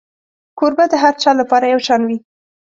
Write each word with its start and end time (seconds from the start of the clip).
کوربه 0.57 0.85
د 0.91 0.93
هر 1.03 1.13
چا 1.21 1.31
لپاره 1.41 1.65
یو 1.73 1.79
شان 1.87 2.01
وي. 2.05 2.17